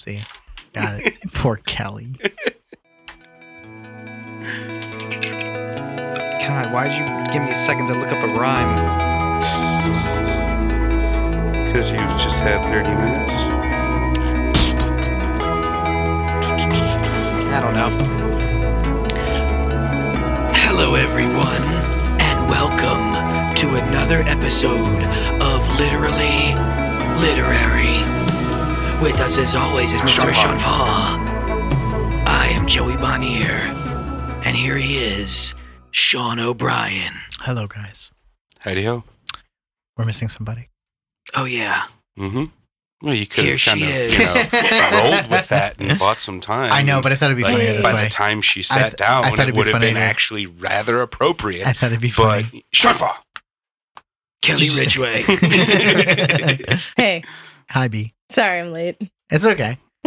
[0.00, 0.18] See,
[0.72, 1.14] got it.
[1.34, 2.14] Poor Kelly.
[6.40, 8.76] God, why'd you give me a second to look up a rhyme?
[11.66, 13.32] Because you've just had 30 minutes.
[17.52, 17.90] I don't know.
[20.54, 21.62] Hello, everyone,
[22.22, 25.02] and welcome to another episode
[25.42, 26.54] of Literally
[27.20, 28.19] Literary.
[29.00, 30.30] With us, as always, is Mr.
[30.32, 30.68] Sean Chanfa.
[32.26, 33.50] I am Joey Bonnier,
[34.44, 35.54] and here he is,
[35.90, 37.14] Sean O'Brien.
[37.40, 38.10] Hello, guys.
[38.58, 39.04] Howdy ho.
[39.96, 40.68] We're missing somebody.
[41.34, 41.84] Oh, yeah.
[42.18, 42.44] Mm-hmm.
[43.02, 44.12] Well, you could Here have she kind of, is.
[44.12, 46.70] you know, rolled with that and bought some time.
[46.70, 48.04] I know, but I thought it'd be Like, funnier this by way.
[48.04, 49.94] the time she I sat th- down, I thought it'd it be would have been
[49.94, 50.04] funnier.
[50.06, 51.66] actually rather appropriate.
[51.66, 52.64] I thought it'd be but funny.
[52.74, 53.14] Sharfa.
[54.42, 55.24] Kelly Just- Ridgway.
[56.96, 57.22] Hey,
[57.70, 58.12] Hi, B.
[58.30, 58.96] sorry I'm late.
[59.30, 59.78] It's okay.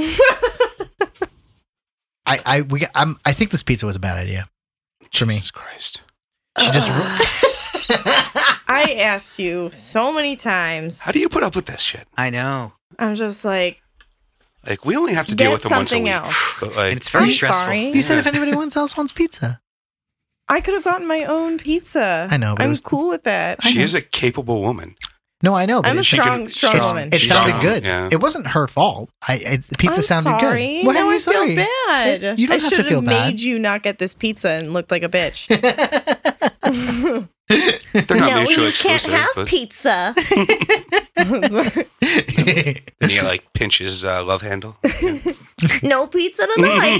[2.26, 4.48] I I we I'm I think this pizza was a bad idea.
[5.14, 5.36] For me.
[5.36, 6.02] Jesus Christ.
[6.60, 6.90] She just.
[8.68, 11.02] I asked you so many times.
[11.04, 12.08] How do you put up with this shit?
[12.18, 12.74] I know.
[12.98, 13.82] I'm just like,
[14.68, 16.14] Like, we only have to deal Get with them once a something week.
[16.14, 16.58] else.
[16.60, 17.66] But, And like, it's very I'm stressful.
[17.66, 17.90] sorry.
[17.90, 18.20] you said Yeah.
[18.20, 19.62] if anybody wants else wants pizza.
[20.50, 22.28] I could have gotten my own pizza.
[22.32, 23.60] I know, but it I'm was- cool with that.
[23.64, 23.84] I she know.
[23.84, 24.96] is a capable woman.
[25.44, 25.82] No, I know.
[25.82, 26.88] But I'm a it, strong, can- strong Strong.
[26.88, 27.10] woman.
[27.12, 27.84] it She's sounded strong, good.
[27.84, 28.10] yeah.
[28.12, 29.12] It wasn't her fault.
[29.28, 30.66] I, I the pizza I'm sounded sorry.
[30.82, 30.88] good.
[30.88, 31.56] Why now are you I sorry?
[31.56, 32.08] feel bad.
[32.24, 33.32] It's- you don't I have to should feel bad.
[33.34, 35.50] made you not get this pizza and looked like a bitch.
[37.94, 39.14] They're not mutually exclusive.
[39.36, 40.14] but pizza.
[41.16, 44.78] then he like pinches uh, love handle.
[45.84, 47.00] no pizza tonight.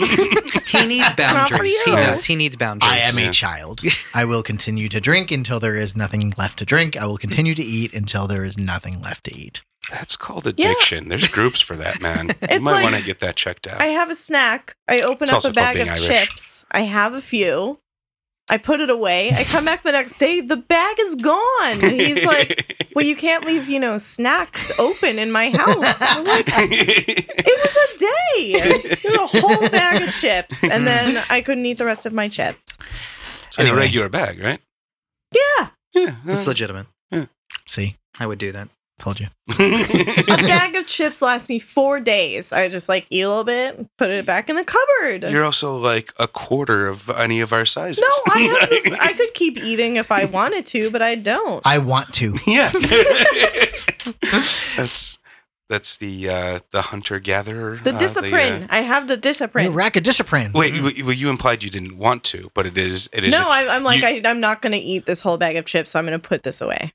[0.68, 1.80] He needs boundaries.
[1.82, 2.26] He does.
[2.26, 2.92] He needs boundaries.
[2.92, 3.30] I am Yeah.
[3.30, 3.82] a child.
[4.14, 6.96] I will continue to drink until there is nothing left to drink.
[6.98, 9.62] I will continue to eat until there is nothing left to eat.
[9.92, 11.10] That's called addiction.
[11.10, 12.28] There's groups for that, man.
[12.28, 13.82] you It's might like- want to get that checked out.
[13.82, 14.76] I have a snack.
[14.88, 16.08] I open It's up a bag of Irish.
[16.08, 16.66] chips.
[16.72, 17.80] I have a few.
[18.50, 19.32] I put it away.
[19.32, 20.42] I come back the next day.
[20.42, 21.80] The bag is gone.
[21.80, 26.28] He's like, "Well, you can't leave, you know, snacks open in my house." I was
[26.28, 28.60] like, "It was a day.
[28.60, 30.86] It was a whole bag of chips, and hmm.
[30.86, 32.78] then I couldn't eat the rest of my chips."
[33.52, 34.60] so in a regular bag, right?
[35.34, 36.16] Yeah, Yeah.
[36.26, 36.88] It's uh, legitimate.
[37.66, 38.68] See, I would do that.
[39.00, 39.28] Told you.
[39.52, 39.58] a
[40.26, 42.52] bag of chips lasts me four days.
[42.54, 45.30] I just like eat a little bit, put it back in the cupboard.
[45.32, 48.02] You're also like a quarter of any of our sizes.
[48.02, 48.92] no, I have this.
[49.00, 51.62] I could keep eating if I wanted to, but I don't.
[51.66, 52.36] I want to.
[52.48, 52.72] yeah.
[54.78, 55.18] that's
[55.70, 57.76] that's the uh, the hunter gatherer.
[57.76, 58.64] Uh, the discipline.
[58.64, 59.74] Uh, I have the discipline.
[59.74, 60.52] Rack of discipline.
[60.54, 60.98] wait, mm.
[60.98, 63.10] you- well, you implied you didn't want to, but it is.
[63.12, 63.32] It is.
[63.32, 65.66] no, I, I'm like, you- I, I'm not going to eat this whole bag of
[65.66, 65.92] chips.
[65.92, 66.94] So I'm going to put this away.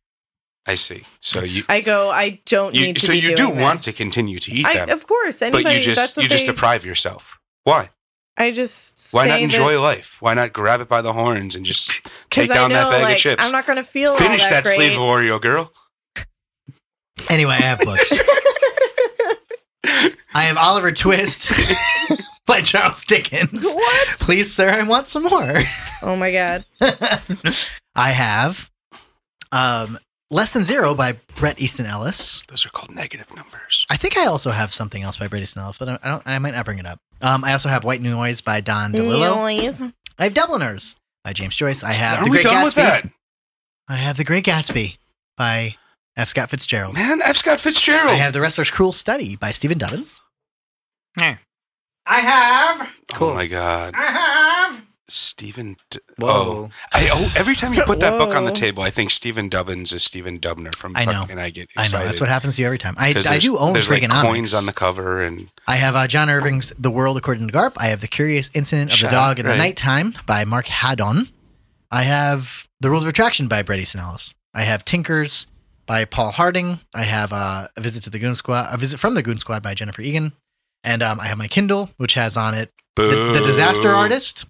[0.69, 1.03] I see.
[1.21, 1.63] So you.
[1.71, 3.07] I go, I don't you need to do.
[3.07, 5.65] so be you do doing want to continue to eat I, them, of course, anybody.
[5.65, 7.39] but you just that's you just they, deprive yourself.
[7.65, 7.89] Why?
[8.37, 10.19] I just Why not say enjoy life?
[10.21, 11.89] Why not grab it by the horns and just
[12.31, 13.43] take because I down that bag like, of chips?
[13.43, 14.77] I'm not going to feel Finish all that, that, great.
[14.77, 15.73] sleeve of Oreo, girl.
[17.31, 18.13] Anyway, I have books.
[20.35, 21.51] I have Oliver Twist
[22.47, 23.65] by Charles Dickens.
[23.65, 24.09] what?
[24.21, 25.55] Please, sir, I want some more.
[26.03, 26.65] Oh my god!
[27.97, 28.71] I have
[29.51, 29.99] um,
[30.31, 32.43] Less Than Zero by Bret Easton Ellis.
[32.49, 33.87] Those are called negative numbers.
[33.89, 36.23] I think I also have something else by Bret Easton Ellis, but I, I don't.
[36.27, 37.01] I might not bring it up.
[37.23, 39.37] Um, I also have White Noise by Don DeLillo.
[39.79, 39.93] Noise.
[40.19, 41.83] I have Dubliners by James Joyce.
[41.83, 42.65] I have Are The we Great done Gatsby.
[42.65, 43.11] with that?
[43.89, 44.99] I have The Great Gatsby
[45.39, 45.77] by
[46.17, 46.29] F.
[46.29, 46.95] Scott Fitzgerald.
[46.95, 47.37] Man, F.
[47.39, 48.11] Scott Fitzgerald.
[48.13, 50.19] I have The Wrestler's Cruel Study by Stephen Dobyns.
[51.23, 51.37] Eh.
[52.05, 52.89] I have.
[53.15, 53.29] Cool.
[53.31, 54.38] Oh my God, I have.
[55.09, 55.77] Stephen.
[55.91, 56.29] D- Whoa.
[56.29, 59.49] Oh, I oh every time you put that book on the table, I think Stephen
[59.49, 60.97] Dobyns is Stephen Dubner from.
[60.97, 61.27] I know.
[61.29, 62.95] And I get Excited I know that's what happens to you every time.
[62.99, 66.31] I, I do own There's like coins on the cover, and I have uh, John
[66.31, 67.73] Irving's The World According to Garp.
[67.77, 69.59] I have The Curious Incident of the Dog in the right.
[69.59, 71.29] Nighttime by Mark Haddon.
[71.91, 74.35] I have The Rules of Attraction by Easton Ellis.
[74.55, 75.47] I have Tinkers
[75.87, 76.81] by Paul Harding.
[76.95, 79.63] I have uh, A Visit to the Goon Squad, A Visit from the Goon Squad
[79.63, 80.33] by Jennifer Egan.
[80.85, 84.45] And um, I have my Kindle, which has on it the, the Disaster Artist.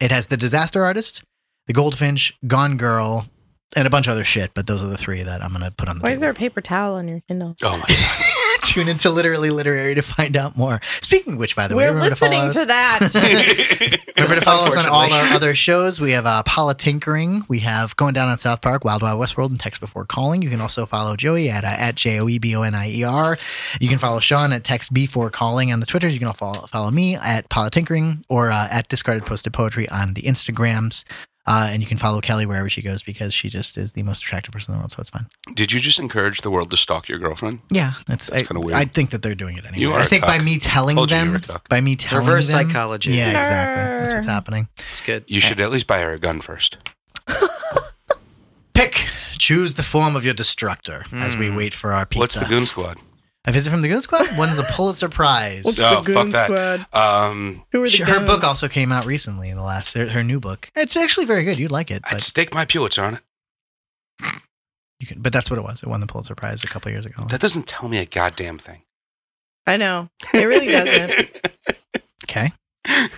[0.00, 1.22] It has The Disaster Artist,
[1.66, 3.26] The Goldfinch, Gone Girl,
[3.74, 4.52] and a bunch of other shit.
[4.54, 6.22] But those are the three that I'm going to put on the Why is table.
[6.22, 7.54] there a paper towel on your Kindle?
[7.62, 8.32] Oh my God.
[8.66, 10.80] Tune into Literally Literary to find out more.
[11.00, 13.12] Speaking of which, by the way, We're remember to follow listening us.
[13.12, 14.02] to that.
[14.16, 16.00] Remember to follow us on all our other shows.
[16.00, 17.48] We have uh, Politinkering.
[17.48, 20.42] We have Going Down on South Park, Wild Wild West World, and Text Before Calling.
[20.42, 22.90] You can also follow Joey at uh, at J O E B O N I
[22.90, 23.36] E R.
[23.80, 26.12] You can follow Sean at Text Before Calling on the Twitters.
[26.14, 30.14] You can also follow, follow me at Politinkering or uh, at Discarded Posted Poetry on
[30.14, 31.04] the Instagrams.
[31.48, 34.22] Uh, and you can follow Kelly wherever she goes because she just is the most
[34.22, 35.26] attractive person in the world, so it's fine.
[35.54, 37.60] Did you just encourage the world to stalk your girlfriend?
[37.70, 38.76] Yeah, that's, That's I, kinda weird.
[38.76, 39.80] I think that they're doing it anyway.
[39.80, 40.44] You are I a think by cuck.
[40.44, 41.68] me telling Told you you them, a cuck.
[41.68, 43.12] by me telling them, Reverse them, psychology.
[43.12, 44.00] Yeah, exactly.
[44.02, 44.68] That's what's happening.
[44.90, 45.24] It's good.
[45.28, 46.78] You should at least buy her a gun first.
[48.74, 49.06] Pick,
[49.38, 51.56] choose the form of your destructor as we Hmm.
[51.56, 52.20] wait for our pizza.
[52.20, 52.98] What's the Goon Squad?
[53.48, 54.26] A visit from the Goon Squad.
[54.36, 55.64] One's a Pulitzer Prize.
[55.64, 56.92] What's Oh, the fuck Goon that.
[56.94, 58.26] Um, Who are the She- her goons?
[58.26, 60.70] book also came out recently in the last her, her new book.
[60.74, 61.58] It's actually very good.
[61.58, 63.22] You'd like it, I'd but stake my Pulitzer on it.
[65.00, 65.20] you can.
[65.22, 65.82] But that's what it was.
[65.82, 67.24] It won the Pulitzer Prize a couple years ago.
[67.30, 68.82] That doesn't tell me a goddamn thing.
[69.66, 70.08] I know.
[70.34, 71.40] It really doesn't.
[72.28, 72.50] Okay.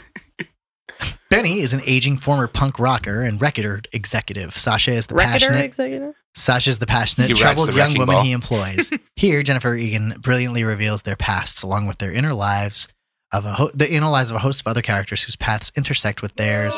[1.31, 4.57] Benny is an aging former punk rocker and record executive.
[4.59, 5.65] Sasha is the Reckoner passionate.
[5.65, 6.15] executive?
[6.35, 8.25] Sasha is the passionate, He rides troubled the young wrecking woman ball.
[8.25, 8.91] he employs.
[9.17, 12.89] Here, Jennifer Egan brilliantly reveals their pasts along with their inner lives
[13.33, 16.23] of a ho- the inner lives of a host of other characters whose paths intersect
[16.23, 16.75] with theirs.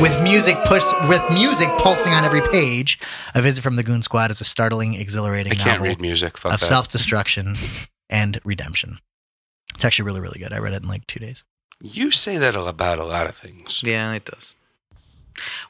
[0.00, 2.98] With music push, with music pulsing on every page,
[3.34, 6.36] a visit from the Goon Squad is a startling, exhilarating I can't novel read music.
[6.38, 6.66] Fuck of that.
[6.66, 7.54] self-destruction
[8.10, 8.98] and redemption.
[9.74, 10.52] It's actually really, really good.
[10.52, 11.44] I read it in like two days.
[11.84, 13.80] You say that about a lot of things.
[13.82, 14.54] Yeah, it does.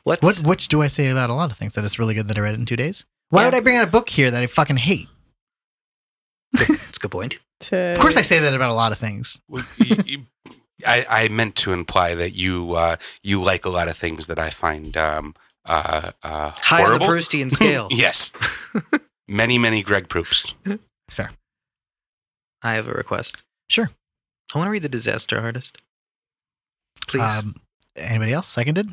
[0.05, 2.29] What's What which do I say about a lot of things that it's really good
[2.29, 3.07] that I read it in two days?
[3.31, 3.47] Why Yeah.
[3.47, 5.09] would I bring out a book here that I fucking hate?
[6.55, 7.39] It's a good point.
[7.73, 9.41] Of course, I say that about a lot of things.
[9.49, 10.27] Well, you- you-
[10.85, 14.37] I, I meant to imply that you uh, you like a lot of things that
[14.41, 17.07] I find um, uh, uh, High horrible.
[17.07, 17.87] on the Proustian scale.
[17.93, 18.33] yes,
[19.29, 20.45] many many Greg Proops.
[20.65, 21.31] It's fair.
[22.65, 23.45] I have a request.
[23.71, 23.91] Sure.
[24.53, 25.79] I want to read The Disaster Artist.
[27.07, 27.23] Please.
[27.23, 27.55] Um,
[27.97, 28.49] anybody else?
[28.49, 28.91] Seconded.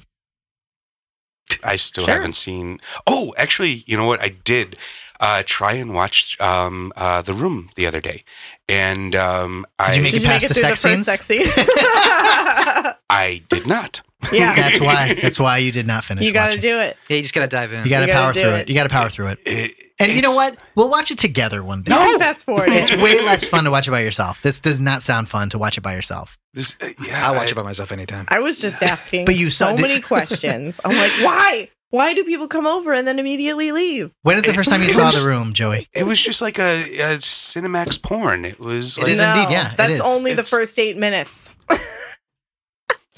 [1.63, 2.13] I still Sure.
[2.13, 2.79] haven't seen.
[3.07, 4.21] Oh, actually, you know what?
[4.21, 4.77] I did
[5.19, 8.23] uh, try and watch um, uh, The Room the other day,
[8.69, 10.75] and um, Did I you make Did it you past make it the through the
[10.75, 11.06] sex first scenes?
[11.06, 11.45] sex scene?
[13.09, 14.01] I did not.
[14.31, 14.54] Yeah.
[14.56, 15.13] That's why.
[15.21, 16.24] That's why you did not finish.
[16.24, 16.27] It.
[16.27, 16.98] You got to do it.
[17.10, 17.83] yeah, you just got to dive in.
[17.83, 18.60] You got to power through it.
[18.62, 18.69] it.
[18.69, 19.39] You got to power through it.
[19.45, 20.56] It- And you know what?
[20.75, 21.92] We'll watch it together one day.
[21.94, 22.69] You can fast forward.
[22.69, 24.42] It's way less fun to watch it by yourself.
[24.42, 26.38] This does not sound fun to watch it by yourself.
[26.54, 28.25] This, uh, yeah, I'll watch I- it by myself anytime.
[28.30, 30.80] I was just asking But you so saw- many questions.
[30.86, 31.69] I'm like, why?
[31.92, 34.13] Why do people come over and then immediately leave?
[34.21, 35.88] When is the first time you saw the room, Joey?
[35.92, 38.45] It was just like a, a Cinemax porn.
[38.45, 40.01] It was like, is no, indeed, yeah, That's is.
[40.01, 41.56] only the first eight minutes.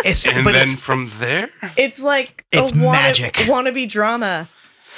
[0.05, 3.33] It's and but then it's, from there, It's like It's a wanna- magic.
[3.47, 4.47] wannabe drama.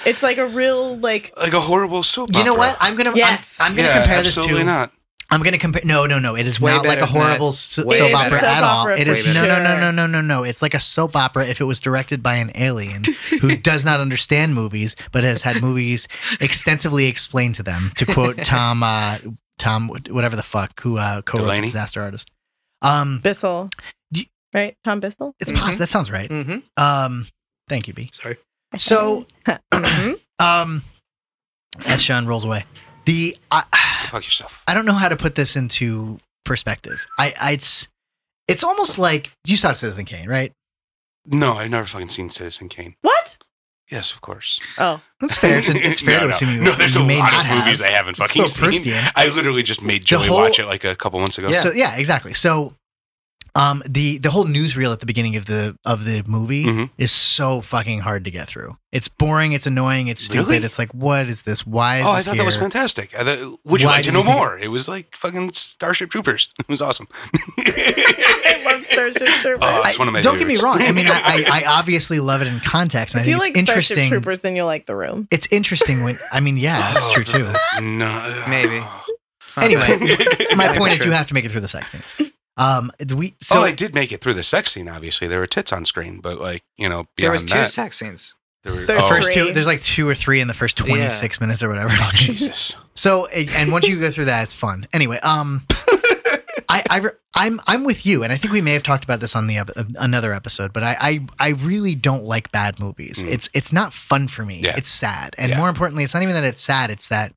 [0.06, 2.40] It's like a real like like a horrible soap opera.
[2.40, 2.76] you know what?
[2.80, 3.10] I'm gonna.
[3.12, 3.60] I'm- Yes.
[3.62, 4.66] I'm, gonna yeah, compare this to absolutely to.
[4.66, 4.92] not.
[5.32, 5.82] I'm gonna compare.
[5.86, 6.36] No, no, no.
[6.36, 7.20] It is way not like a better that.
[7.20, 8.80] horrible so- soap opera Soap at all.
[8.82, 10.44] opera It for is no, no, no, no, no, no, no.
[10.44, 13.04] It's like a soap opera if it was directed by an alien
[13.42, 16.08] who does not understand movies, but has had movies
[16.42, 17.90] extensively explained to them.
[17.96, 19.18] To quote Tom, uh,
[19.58, 21.68] Tom, whatever the fuck, who uh, co-wrote Delaney?
[21.68, 22.30] Disaster Artist.
[22.82, 23.70] Um, Bissell.
[24.54, 24.78] Do you- right?
[24.84, 25.36] Tom Bissell?
[25.40, 25.78] it's possible.
[25.80, 26.30] That sounds right.
[26.30, 26.60] Mm-hmm.
[26.84, 27.28] Um,
[27.68, 28.10] thank you, B.
[28.14, 28.38] Sorry.
[28.78, 29.26] So,
[29.74, 30.20] Mhm.
[30.40, 30.84] um,
[31.86, 32.64] as Sean rolls away,
[33.06, 33.64] the I,
[34.10, 34.54] Fuck yourself.
[34.68, 37.06] I don't know how to put this into perspective.
[37.18, 37.88] I, I it's
[38.48, 40.52] it's almost like you saw Citizen Kane, right?
[41.26, 42.96] No, I've never fucking seen Citizen Kane.
[43.02, 43.38] what?
[43.92, 44.60] Yes, of course.
[44.78, 45.62] Oh, that's fair.
[45.62, 46.36] To, it's fair no, to no.
[46.36, 47.88] assume you, No, there's you a may lot not of movies have.
[47.90, 48.94] I haven't It's fucking so seen.
[48.94, 49.12] Proustian.
[49.16, 51.50] I literally just made Joey whole- watch it like a couple months ago.
[51.50, 51.60] Yeah.
[51.62, 52.34] So yeah, exactly.
[52.34, 52.74] So,
[53.56, 56.90] um, the the whole newsreel at the beginning of the of the movie Mhm.
[56.98, 58.78] is so fucking hard to get through.
[58.92, 59.54] It's boring.
[59.54, 60.08] It's annoying.
[60.08, 60.48] It's stupid.
[60.50, 60.66] Really?
[60.66, 61.66] It's like, what is this?
[61.66, 62.62] Why is Oh, I this thought that was here?
[62.64, 63.10] fantastic.
[63.18, 64.58] I thought, would you Why like to did know you think more?
[64.60, 66.50] It was like fucking Starship Troopers.
[66.60, 67.08] It was awesome.
[67.60, 69.60] I love Starship Troopers.
[69.62, 70.80] Oh, I- That's one of my don't get me favorites.
[70.80, 70.90] wrong.
[70.90, 73.52] I mean, I, I, I obviously love it in context, and I if you like
[73.56, 74.10] it's Starship interesting.
[74.10, 75.28] Troopers, then you'll like The Room.
[75.31, 77.52] It's interesting when I mean, yeah, that's true too.
[77.81, 78.81] No, Maybe.
[79.45, 80.57] It's not Anyway, bad.
[80.57, 82.33] My point is, you have to make it through the sex scenes.
[82.57, 84.88] Um, we so oh, I did make it through the sex scene.
[84.88, 87.98] Obviously, there were tits on screen, but like you know, there was two that, sex
[87.98, 88.36] scenes.
[88.64, 90.78] there were There's the oh, first two, there's like two or three in the first
[90.78, 91.90] 26 minutes or whatever.
[91.94, 92.76] oh, Jesus.
[92.95, 94.86] So, and once you go through that, it's fun.
[94.94, 95.66] Anyway, um,
[96.69, 97.02] I, I,
[97.33, 99.57] I'm, I'm with you, and I think we may have talked about this on the
[99.57, 100.74] ep- another episode.
[100.74, 103.24] But I, I, I really don't like bad movies.
[103.24, 103.31] Mm.
[103.31, 104.60] It's, it's not fun for me.
[104.64, 104.76] Yeah.
[104.78, 105.57] It's sad, and Yeah.
[105.57, 106.92] more importantly, it's not even that it's sad.
[106.92, 107.33] It's that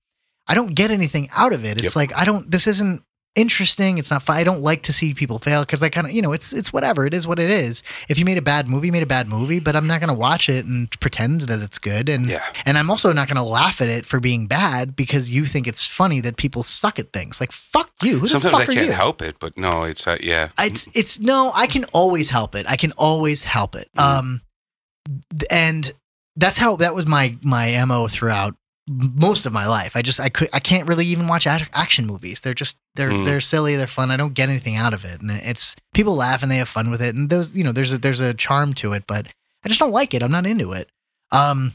[0.46, 1.78] I don't get anything out of it.
[1.78, 1.96] It's Yep.
[1.96, 2.50] like I don't.
[2.50, 3.02] This isn't
[3.36, 3.98] interesting.
[3.98, 4.36] It's not fun.
[4.36, 6.72] I don't like to see people fail because I kind of, you know, it's it's
[6.72, 7.06] whatever.
[7.06, 7.82] It is what it is.
[8.08, 9.60] If you made a bad movie, you made a bad movie.
[9.60, 12.08] But I'm not going to watch it and pretend that it's good.
[12.08, 12.42] And Yeah.
[12.64, 15.68] and I'm also not going to laugh at it for being bad because you think
[15.68, 17.38] it's funny that people suck at things.
[17.40, 18.18] Like fuck you.
[18.18, 18.92] Who Sometimes I can't you?
[18.92, 20.48] help it, but no, it's uh, yeah.
[20.58, 21.52] It's it's no.
[21.54, 22.66] I can always help it.
[22.68, 23.88] I can always help it.
[23.96, 24.02] Mhm.
[24.02, 24.40] Um,
[25.50, 25.92] and
[26.36, 28.56] that's how that was my my mo throughout
[28.88, 29.96] most of my life.
[29.96, 32.40] I just I could I can't really even watch ac- action movies.
[32.40, 33.24] They're just they're Mm.
[33.24, 33.74] they're silly.
[33.76, 34.10] They're fun.
[34.10, 35.20] I don't get anything out of it.
[35.20, 37.14] And it's people laugh and they have fun with it.
[37.14, 39.26] And those you know there's a there's a charm to it, but.
[39.64, 40.22] I just don't like it.
[40.22, 40.88] I'm not into it.
[41.32, 41.72] Um,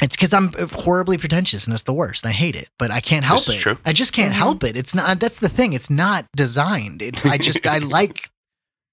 [0.00, 2.24] it's because I'm horribly pretentious and it's the worst.
[2.24, 3.58] I hate it, but I can't help This is it.
[3.58, 3.78] true.
[3.84, 4.36] I just can't Mhm.
[4.38, 4.78] help it.
[4.78, 5.20] It's not.
[5.20, 5.74] That's the thing.
[5.74, 7.02] It's not designed.
[7.02, 7.26] It's.
[7.26, 7.66] I just.
[7.66, 8.30] I like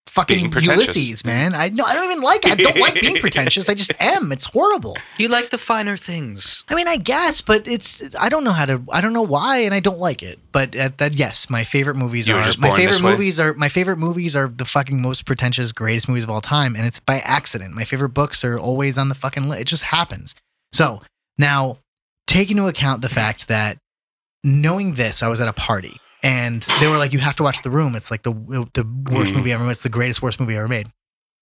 [0.07, 1.53] fucking Ulysses, man.
[1.53, 1.83] I no.
[1.83, 2.45] I don't even like.
[2.45, 2.51] it.
[2.51, 3.67] I don't like being pretentious.
[3.69, 4.31] I just am.
[4.31, 4.95] It's horrible.
[5.17, 6.63] You like the finer things.
[6.69, 8.01] I mean, I guess, but it's.
[8.15, 8.81] I don't know how to.
[8.91, 10.39] I don't know why, and I don't like it.
[10.51, 12.43] But uh, that yes, my favorite movies You are.
[12.43, 13.11] just My favorite this way?
[13.11, 13.53] movies are.
[13.55, 16.99] My favorite movies are the fucking most pretentious, greatest movies of all time, and it's
[16.99, 17.73] by accident.
[17.73, 19.61] My favorite books are always on the fucking list.
[19.61, 20.33] It just happens.
[20.71, 21.01] So
[21.37, 21.79] now,
[22.27, 23.77] take into account the fact that
[24.43, 25.97] knowing this, I was at a party.
[26.25, 27.95] And they were like, "You have to watch The Room.
[27.95, 28.33] It's like the
[28.73, 29.35] the worst Mhm.
[29.37, 29.63] movie ever.
[29.63, 29.71] made.
[29.71, 30.87] It's the greatest worst movie ever made."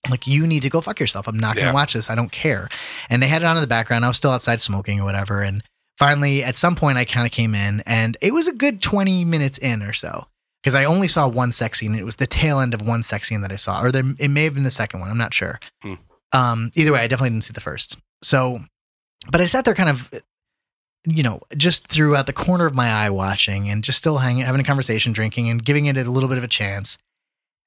[0.05, 1.27] I'm like, you need to go fuck yourself.
[1.29, 2.09] I'm not going to watch this.
[2.09, 2.67] I don't care.
[3.09, 4.03] And they had it on in the background.
[4.03, 5.41] I was still outside smoking or whatever.
[5.41, 5.63] And
[5.97, 9.23] finally, at some point, I kind of came in, and it was a good 20
[9.23, 10.27] minutes in or so
[10.61, 11.95] because I only saw one sex scene.
[11.95, 14.27] It was the tail end of one sex scene that I saw, or there, it
[14.29, 15.09] may have been the second one.
[15.09, 15.57] I'm not sure.
[15.81, 15.93] Hmm.
[16.33, 17.97] Um, either way, I definitely didn't see the first.
[18.21, 18.59] So,
[19.31, 20.11] but I sat there kind of,
[21.05, 24.61] you know, just throughout the corner of my eye watching and just still hanging, having
[24.61, 26.97] a conversation, drinking, and giving it a little bit of a chance.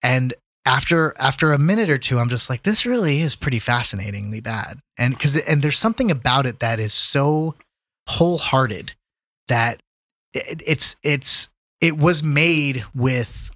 [0.03, 4.41] And after after a minute or two, I'm just like, this really is pretty fascinatingly
[4.41, 4.81] bad.
[4.99, 7.55] And because and there's something about it that is so
[8.09, 8.95] wholehearted
[9.49, 9.81] that
[10.33, 11.49] it, it's it's
[11.81, 13.51] it was made with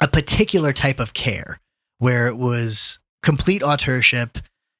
[0.00, 1.58] a particular type of care
[1.98, 4.38] where it was complete authorship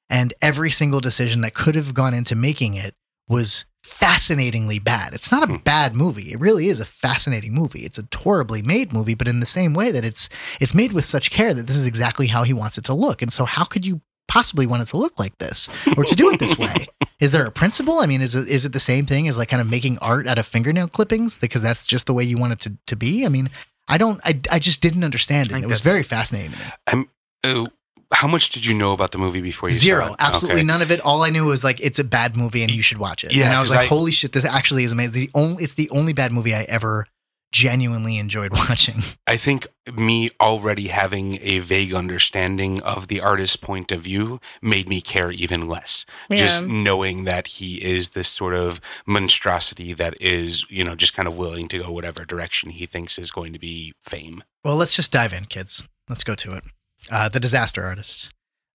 [0.09, 2.95] and every single decision that could have gone into making it
[3.27, 5.13] was fascinatingly bad.
[5.13, 5.57] It's not a Hmm.
[5.63, 6.31] bad movie.
[6.31, 7.81] It really is a fascinating movie.
[7.81, 11.05] It's a horribly made movie, but in the same way that it's it's made with
[11.05, 13.21] such care that this is exactly how he wants it to look.
[13.21, 15.67] And so how could you possibly want it to look like this
[15.97, 16.87] or to do it this way?
[17.19, 17.99] Is there a principle?
[17.99, 20.25] I mean, is it is it the same thing as like kind of making art
[20.25, 23.25] out of fingernail clippings because that's just the way you want it to, to be?
[23.25, 23.49] I mean,
[23.89, 25.63] I don't I, I just didn't understand it.
[25.63, 26.51] It was very fascinating
[26.85, 27.05] to me.
[27.43, 27.65] Uh,
[28.13, 30.15] how much did you know about the movie before you saw Zero.
[30.19, 30.65] Absolutely Okay.
[30.67, 30.99] none of it.
[31.01, 33.33] All I knew was like it's a bad movie and you should watch it.
[33.35, 35.13] Yeah, and I was like, I- holy shit, this actually is amazing.
[35.13, 37.05] The only it's the only bad movie I ever
[37.51, 39.01] genuinely enjoyed watching.
[39.25, 44.87] I think me already having a vague understanding of the artist's point of view made
[44.87, 46.05] me care even less.
[46.29, 46.37] yeah.
[46.37, 51.27] Just knowing that he is this sort of monstrosity that is, you know, just kind
[51.27, 54.43] of willing to go whatever direction he thinks is going to be fame.
[54.63, 55.83] Well, let's just dive in, kids.
[56.07, 56.63] Let's go to it.
[57.09, 58.31] Uh, the Disaster Artist.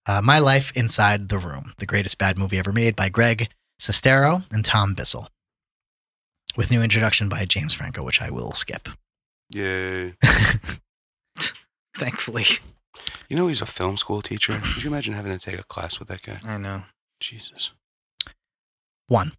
[0.07, 3.49] Uh, My Life Inside the Room, the greatest bad movie ever made by Greg
[3.81, 5.29] Sestero and Tom Bissell.
[6.57, 8.89] With new introduction by James Franco, which I will skip.
[9.55, 10.11] Yeah.
[11.97, 12.45] Thankfully.
[13.29, 14.53] You know, he's a film school teacher.
[14.61, 16.39] Could you imagine having to take a class with that guy?
[16.45, 16.83] I know.
[17.21, 17.71] Jesus.
[19.07, 19.33] One.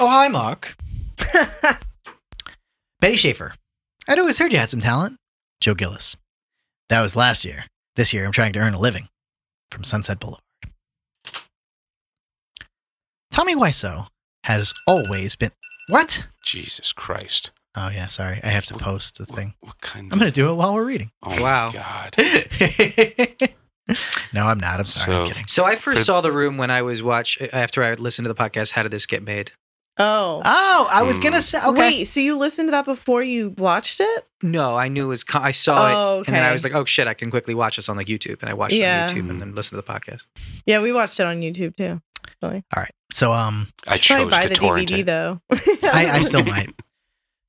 [0.00, 0.76] Oh, hi, Mark.
[3.00, 3.54] Betty Schaefer.
[4.08, 5.18] I'd always heard you had some talent.
[5.60, 6.16] Joe Gillis.
[6.88, 7.66] That was last year.
[7.98, 9.08] This year, I'm trying to earn a living
[9.72, 10.40] from Sunset Boulevard.
[13.32, 14.06] Tommy Wiseau
[14.44, 15.50] has always been.
[15.88, 16.28] What?
[16.44, 17.50] Jesus Christ.
[17.76, 18.38] Oh, yeah, sorry.
[18.44, 19.54] I have to post the thing.
[19.62, 21.10] What kind I'm going to do it while we're reading.
[21.24, 21.72] Oh Wow.
[21.72, 22.14] God.
[24.32, 24.78] no, I'm not.
[24.78, 25.12] I'm sorry.
[25.16, 25.46] I'm So- kidding.
[25.48, 28.32] So I first For- saw the room when I was watch after I listened to
[28.32, 28.70] the podcast.
[28.74, 29.50] How did this get made?
[29.98, 30.42] Oh.
[30.44, 31.22] Oh, I was Mm.
[31.22, 31.58] going to say.
[31.58, 31.78] Okay.
[31.78, 34.24] Wait, so you listened to that before you watched it?
[34.42, 35.24] No, I knew it was.
[35.24, 37.54] co- I saw Oh, it, and then I was like, "Oh shit, I can quickly
[37.54, 39.04] watch this on like YouTube." And I watched Yeah.
[39.06, 40.26] it on YouTube and then listened to the podcast.
[40.66, 42.00] Yeah, we watched it on YouTube too.
[42.42, 42.62] Really.
[42.76, 42.94] All right.
[43.12, 45.06] So, um, I Probably chose buy to the torrent DVD it.
[45.06, 45.40] though.
[45.50, 46.70] I, I still might.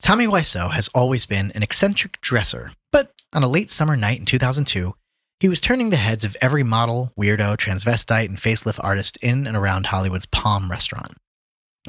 [0.02, 4.26] Tommy Wiseau has always been an eccentric dresser, but on a late summer night in
[4.26, 4.96] 2002,
[5.40, 9.56] he was turning the heads of every model, weirdo, transvestite, and facelift artist in and
[9.58, 11.14] around Hollywood's Palm restaurant.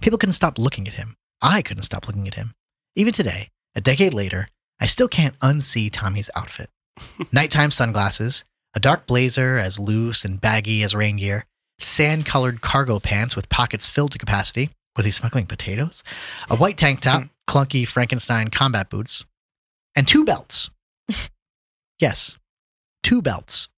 [0.00, 1.16] People couldn't stop looking at him.
[1.42, 2.52] I couldn't stop looking at him.
[2.96, 4.46] Even today, a decade later,
[4.80, 6.70] I still can't unsee Tommy's outfit.
[7.32, 8.44] Nighttime sunglasses,
[8.74, 11.44] a dark blazer as loose and baggy as rain gear,
[11.78, 14.70] sand colored cargo pants with pockets filled to capacity.
[14.96, 16.02] Was he smuggling potatoes?
[16.48, 19.24] A white tank top, clunky Frankenstein combat boots,
[19.96, 20.70] and two belts.
[22.00, 22.38] yes,
[23.02, 23.68] two belts.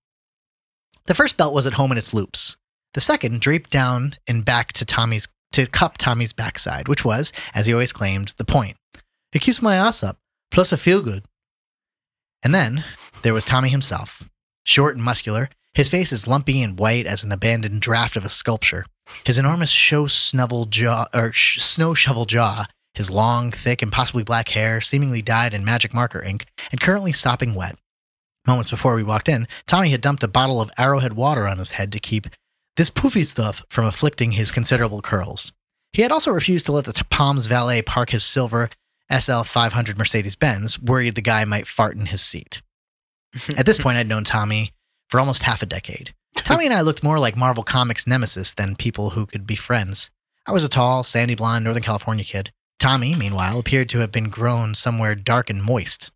[1.05, 2.55] The first belt was at home in its loops.
[2.93, 7.65] The second draped down and back to Tommy's to cup Tommy's backside, which was, as
[7.65, 8.75] he always claimed, the point.
[9.31, 10.17] It keeps my ass up,
[10.51, 11.25] plus I feel good.
[12.43, 12.83] And then
[13.21, 14.29] there was Tommy himself,
[14.63, 18.29] short and muscular, his face as lumpy and white as an abandoned draft of a
[18.29, 18.85] sculpture.
[19.25, 24.23] His enormous show snovel jaw or sh- snow shovel jaw, his long, thick, and possibly
[24.23, 27.75] black hair, seemingly dyed in magic marker ink, and currently sopping wet.
[28.45, 31.71] Moments before we walked in, Tommy had dumped a bottle of arrowhead water on his
[31.71, 32.27] head to keep
[32.77, 35.51] this poofy stuff from afflicting his considerable curls.
[35.91, 38.69] He had also refused to let the Palms valet park his silver
[39.11, 42.61] SL 500 Mercedes Benz, worried the guy might fart in his seat.
[43.57, 44.71] At this point, I'd known Tommy
[45.09, 46.13] for almost half a decade.
[46.37, 50.09] Tommy and I looked more like Marvel Comics nemesis than people who could be friends.
[50.47, 52.51] I was a tall, sandy blonde Northern California kid.
[52.79, 56.11] Tommy, meanwhile, appeared to have been grown somewhere dark and moist.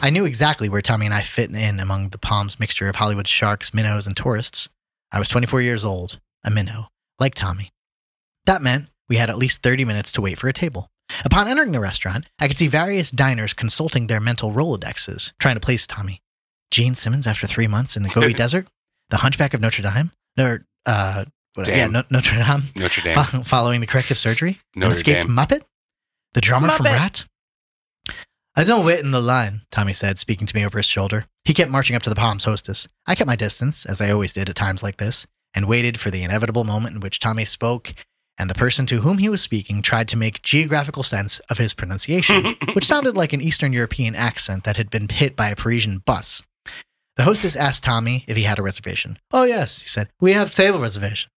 [0.00, 3.26] I knew exactly where Tommy and I fit in among the Palm's mixture of Hollywood
[3.26, 4.68] sharks, minnows, and tourists.
[5.12, 6.88] I was 24 years old, a minnow,
[7.18, 7.70] like Tommy.
[8.46, 10.90] That meant we had at least 30 minutes to wait for a table.
[11.24, 15.60] Upon entering the restaurant, I could see various diners consulting their mental Rolodexes, trying to
[15.60, 16.20] place Tommy.
[16.70, 18.68] Gene Simmons after three months in the Gobi Desert,
[19.08, 21.24] the Hunchback of Notre Dame, or, uh,
[21.54, 23.14] whatever, yeah, no, Notre Dame, Notre Dame.
[23.24, 25.34] fo- following the corrective surgery, an Notre escaped Dame.
[25.36, 25.62] Muppet,
[26.34, 27.24] the drummer from Ratt.
[28.58, 31.26] I don't wait in the line, Tommy said, speaking to me over his shoulder.
[31.44, 32.88] He kept marching up to the Palms hostess.
[33.06, 36.10] I kept my distance, as I always did at times like this, and waited for
[36.10, 37.94] the inevitable moment in which Tommy spoke,
[38.36, 41.72] and the person to whom he was speaking tried to make geographical sense of his
[41.72, 45.98] pronunciation, which sounded like an Eastern European accent that had been hit by a Parisian
[45.98, 46.42] bus.
[47.14, 49.18] The hostess asked Tommy if he had a reservation.
[49.32, 50.08] Oh, yes, he said.
[50.20, 51.30] We have table reservation.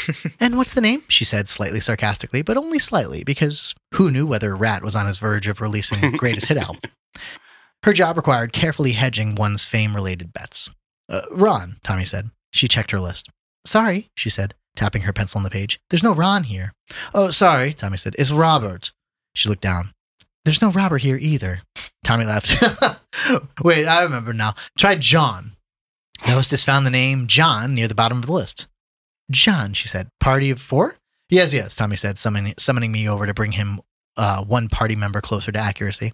[0.40, 1.02] and what's the name?
[1.08, 5.18] She said slightly sarcastically, but only slightly, because who knew whether Ratt was on his
[5.18, 6.80] verge of releasing Greatest Hit album?
[7.84, 10.70] Her job required carefully hedging one's fame related bets.
[11.08, 12.30] Uh, Ron, Tommy said.
[12.52, 13.28] She checked her list.
[13.64, 15.80] Sorry, she said, tapping her pencil on the page.
[15.90, 16.72] There's no Ron here.
[17.12, 18.14] Oh, sorry, Tommy said.
[18.18, 18.92] It's Robert.
[19.34, 19.92] She looked down.
[20.44, 21.60] There's no Robert here either.
[22.04, 22.62] Tommy laughed.
[23.62, 24.52] Wait, I remember now.
[24.76, 25.52] Try John.
[26.24, 28.68] The hostess found the name John near the bottom of the list.
[29.30, 30.08] John, she said.
[30.20, 30.96] Party of four?
[31.30, 33.80] Yes, yes, Tommy said, summoning, summoning me over to bring him
[34.16, 36.12] uh, one party member closer to accuracy.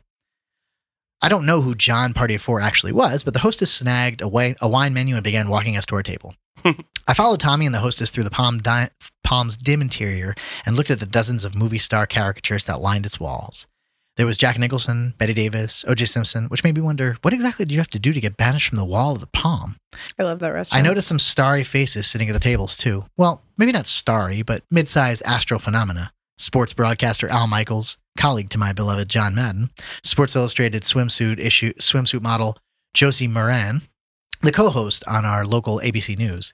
[1.21, 4.25] I don't know who John Party of Four actually was, but the hostess snagged a,
[4.27, 6.37] wi- a wine menu and began walking us to our table.
[6.65, 8.91] I followed Tommy and the hostess through the Palm di-
[9.25, 13.19] Palm's dim interior and looked at the dozens of movie star caricatures that lined its
[13.19, 13.67] walls.
[14.19, 16.07] There was Jack Nicholson, Bette Davis, O.J.
[16.07, 18.69] Simpson, which made me wonder what exactly did you have to do to get banished
[18.69, 19.77] from the wall of the Palm?
[20.19, 20.85] I love that restaurant.
[20.85, 23.05] I noticed some starry faces sitting at the tables too.
[23.17, 26.13] Well, maybe not starry, but mid-sized astral phenomena.
[26.37, 29.69] Sports broadcaster Al Michaels, colleague to my beloved John Madden,
[30.03, 32.59] Sports Illustrated swimsuit issue swimsuit model
[32.95, 33.83] Josie Maran,
[34.43, 36.53] the co-host on our local ABC News.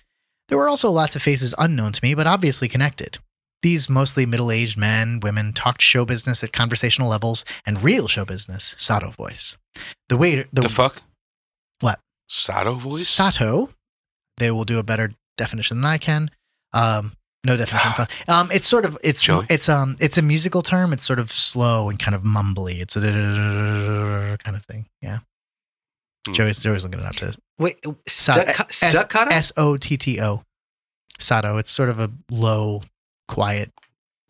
[0.51, 3.17] There were also lots of faces unknown to me, but obviously connected.
[3.65, 8.75] These mostly middle-aged men, women talked show business at conversational levels and real show business,
[8.77, 9.57] Sato voice.
[10.11, 11.03] The waiter, the, The fuck?
[11.81, 11.99] What?
[12.29, 13.09] Sato voice?
[13.09, 13.71] Sato.
[14.37, 16.31] They will do a better definition than I can.
[16.75, 17.93] Um, no definition.
[17.93, 18.07] fun.
[18.29, 19.47] Um, it's sort of it's Joey?
[19.49, 20.93] it's um it's a musical term.
[20.93, 22.81] It's sort of slow and kind of mumbly.
[22.83, 23.01] It's a
[24.45, 24.87] kind of thing.
[25.01, 25.21] Yeah.
[26.27, 26.33] Hmm.
[26.35, 29.31] Joey's Joey's looking it up to Wait, Sa- stuck, staccato?
[29.35, 30.43] S O T T O.
[31.19, 31.57] Sato.
[31.57, 32.83] It's sort of a low,
[33.29, 33.73] quiet,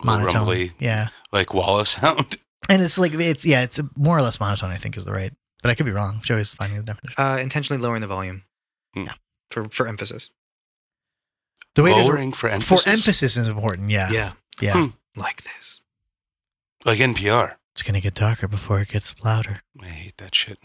[0.02, 0.34] Little monotone.
[0.36, 2.36] rumbly, Yeah, like Wallace sound.
[2.68, 4.70] and it's like it's yeah, it's more or less monotone.
[4.70, 6.20] I think is the right, but I could be wrong.
[6.22, 7.14] Joey's finding the definition.
[7.22, 8.42] uh, intentionally lowering the volume.
[8.94, 9.04] Hmm.
[9.50, 10.30] For for emphasis.
[11.74, 12.82] The waiters were- Lowering for emphasis.
[12.84, 13.90] for emphasis is important.
[13.90, 14.32] Yeah, Yeah.
[14.60, 14.72] yeah.
[14.74, 14.86] Hmm.
[15.20, 15.80] Like this.
[16.84, 17.56] Like NPR.
[17.72, 19.62] It's gonna get darker before it gets louder.
[19.82, 20.58] I hate that shit.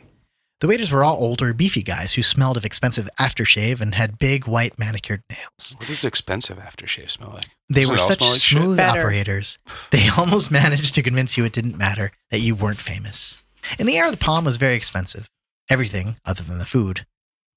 [0.61, 4.45] The waiters were all older, beefy guys who smelled of expensive aftershave and had big,
[4.45, 5.75] white, manicured nails.
[5.77, 7.45] What does expensive aftershave smell like?
[7.69, 8.59] They Doesn't were it all such like shit?
[8.61, 8.99] smooth Better.
[8.99, 9.57] operators.
[9.91, 13.37] They almost managed to convince you it didn't matter that you weren't famous.
[13.77, 15.29] In the air, the palm was very expensive.
[15.69, 17.05] Everything, other than the food,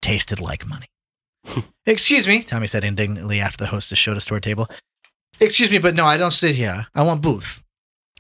[0.00, 0.86] tasted like money.
[1.86, 4.68] Excuse me, Tommy said indignantly after the hostess showed us to our table.
[5.40, 6.86] Excuse me, but no, I don't sit here.
[6.94, 7.62] I want booth.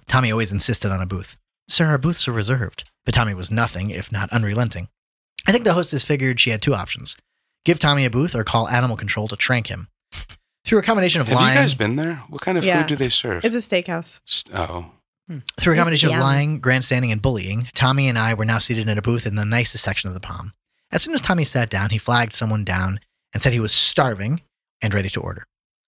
[0.08, 1.36] Tommy always insisted on a booth.
[1.72, 2.84] Sir, our booths are reserved.
[3.04, 4.88] But Tommy was nothing, if not unrelenting.
[5.46, 7.16] I think the hostess figured she had two options
[7.64, 9.86] give Tommy a booth or call animal control to trank him.
[10.64, 11.56] Through a combination of Have lying.
[11.56, 12.16] you guys been there?
[12.28, 12.78] What kind of Yeah.
[12.82, 13.44] food do they serve?
[13.44, 14.20] It's a steakhouse.
[14.28, 14.90] S- oh,
[15.28, 15.38] hmm.
[15.60, 18.98] Through a combination of lying, grandstanding, and bullying, Tommy and I were now seated in
[18.98, 20.52] a booth in the nicest section of the palm.
[20.90, 22.98] As soon as Tommy sat down, he flagged someone down
[23.32, 24.42] and said he was starving
[24.82, 25.44] and ready to order.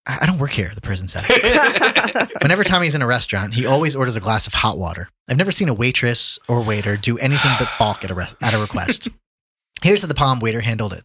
[0.06, 1.24] I I don't work here, the person said.
[2.42, 5.08] Whenever Tommy's in a restaurant, he always orders a glass of hot water.
[5.28, 8.54] I've never seen a waitress or waiter do anything but balk at a, re- at
[8.54, 9.08] a request.
[9.82, 11.04] Here's how the palm waiter handled it.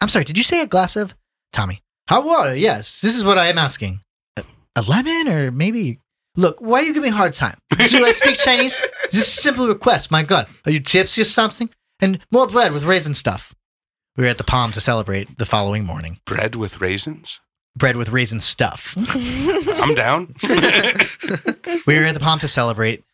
[0.00, 1.14] I'm sorry, did you say a glass of
[1.52, 1.80] Tommy?
[2.08, 3.00] Hot water, yes.
[3.00, 4.00] This is what I am asking.
[4.36, 4.44] A,
[4.76, 6.00] a lemon or maybe.
[6.36, 7.56] Look, why are you giving me a hard time?
[7.70, 8.80] Do I speak Chinese?
[9.04, 10.10] This is a simple request.
[10.10, 11.70] My God, are you tipsy or something?
[12.00, 13.54] And more bread with raisin stuff.
[14.16, 16.18] We were at the Palm to celebrate the following morning.
[16.26, 17.40] bread with raisins?
[17.76, 18.94] Bread with raisin stuff.
[19.80, 20.34] I'm down.
[21.86, 23.04] We were at the Palm to celebrate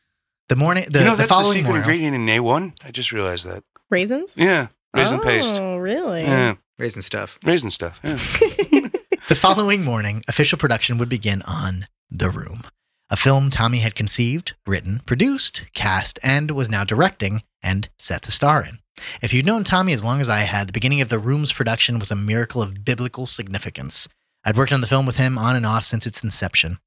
[0.49, 0.85] the morning.
[0.90, 1.83] The, know, the that's the following secret morning.
[1.83, 2.77] ingredient in A1.
[2.85, 3.64] I just realized that.
[3.88, 4.35] Raisins?
[4.37, 5.57] Yeah, raisin oh, paste.
[5.59, 6.23] Oh, really?
[6.23, 7.38] Yeah, Raisin stuff.
[7.44, 7.99] raisin stuff.
[8.05, 8.18] Yeah.
[9.29, 12.62] The following morning, official production would begin on The Room.
[13.11, 18.33] a film Tommy had conceived, written, produced, cast, and was now directing and set to
[18.33, 18.79] star in.
[19.23, 21.99] If you'd known Tommy as long as I had, the beginning of The Room's production
[22.01, 24.09] was a miracle of biblical significance.
[24.44, 26.79] I'd worked on the film with him on and off since its inception.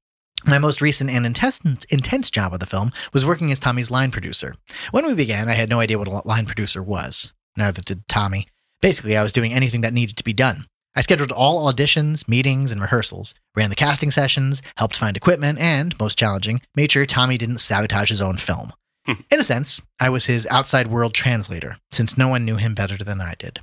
[0.46, 4.10] My most recent and intense, intense job with the film was working as Tommy's line
[4.10, 4.56] producer.
[4.90, 7.32] When we began, I had no idea what a line producer was.
[7.56, 8.46] Neither did Tommy.
[8.82, 10.66] Basically, I was doing anything that needed to be done.
[10.96, 15.98] I scheduled all auditions, meetings, and rehearsals, ran the casting sessions, helped find equipment, and,
[15.98, 18.72] most challenging, made sure Tommy didn't sabotage his own film.
[19.06, 19.22] Hmm.
[19.30, 23.02] In a sense, I was his outside world translator, since no one knew him better
[23.02, 23.60] than I did.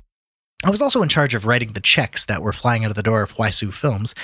[0.64, 3.02] I was also in charge of writing the checks that were flying out of the
[3.02, 4.14] door of Wiseau Films,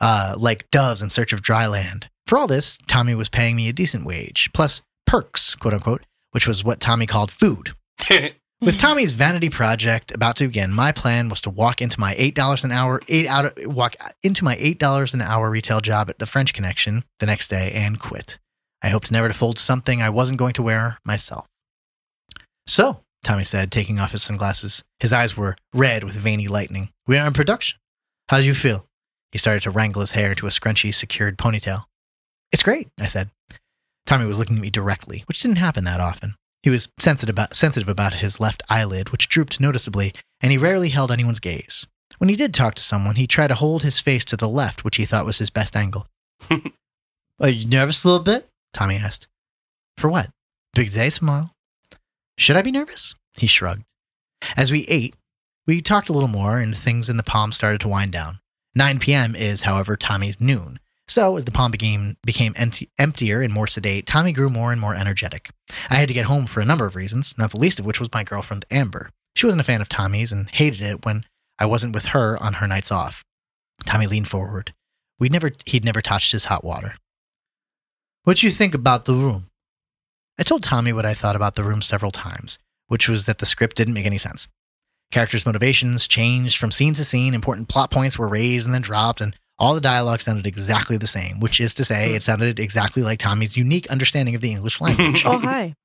[0.00, 2.08] uh, like doves in search of dry land.
[2.26, 6.46] For all this, Tommy was paying me a decent wage, plus perks, quote unquote, which
[6.46, 7.72] was what Tommy called food.
[8.62, 12.36] With Tommy's vanity project about to begin, my plan was to walk into my eight
[12.36, 16.20] dollars an hour eight out walk into my eight dollars an hour retail job at
[16.20, 18.38] the French Connection the next day and quit.
[18.80, 21.48] I hoped never to fold something I wasn't going to wear myself.
[22.68, 24.82] So, Tommy said, taking off his sunglasses.
[24.98, 26.90] His eyes were red with veiny lightning.
[27.06, 27.78] We are in production.
[28.28, 28.86] How do you feel?
[29.30, 31.84] He started to wrangle his hair to a scrunchy, secured ponytail.
[32.50, 33.30] It's great, I said.
[34.06, 36.34] Tommy was looking at me directly, which didn't happen that often.
[36.62, 40.90] He was sensitive about, sensitive about his left eyelid, which drooped noticeably, and he rarely
[40.90, 41.86] held anyone's gaze.
[42.18, 44.84] When he did talk to someone, he tried to hold his face to the left,
[44.84, 46.06] which he thought was his best angle.
[47.40, 48.48] Are you nervous a little bit?
[48.72, 49.28] Tommy asked.
[49.96, 50.30] For what?
[50.74, 51.50] Big day tomorrow.
[52.42, 53.14] Should I be nervous?
[53.36, 53.84] He shrugged.
[54.56, 55.14] As we ate,
[55.66, 58.40] we talked a little more, and things in the palm started to wind down.
[58.74, 59.36] 9 p.m.
[59.36, 60.78] is, however, Tommy's noon,
[61.08, 64.80] so, as the palm became, became empty, emptier and more sedate, Tommy grew more and
[64.80, 65.50] more energetic.
[65.90, 68.00] I had to get home for a number of reasons, not the least of which
[68.00, 69.10] was my girlfriend, Amber.
[69.36, 71.24] She wasn't a fan of Tommy's and hated it when
[71.58, 73.24] I wasn't with her on her nights off.
[73.84, 74.72] Tommy leaned forward.
[75.20, 76.94] We'd never, he'd never touched his hot water.
[78.24, 79.48] What do you think about the room?
[80.42, 83.46] I told Tommy what I thought about the room several times, which was that the
[83.46, 84.48] script didn't make any sense.
[85.12, 89.20] Characters' motivations changed from scene to scene, important plot points were raised and then dropped,
[89.20, 92.16] and all the dialogue sounded exactly the same, which is to say, hmm.
[92.16, 95.22] it sounded exactly like Tommy's unique understanding of the English language.
[95.24, 95.76] Oh, hi.